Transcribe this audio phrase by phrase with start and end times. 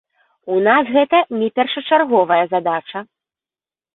[0.53, 2.99] У нас гэта не першачарговая задача.